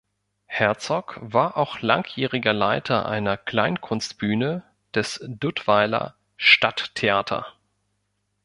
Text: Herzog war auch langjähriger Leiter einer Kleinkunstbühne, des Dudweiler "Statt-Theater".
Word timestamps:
Herzog 0.47 1.19
war 1.21 1.57
auch 1.57 1.79
langjähriger 1.81 2.53
Leiter 2.53 3.05
einer 3.07 3.37
Kleinkunstbühne, 3.37 4.63
des 4.95 5.23
Dudweiler 5.27 6.15
"Statt-Theater". 6.37 7.45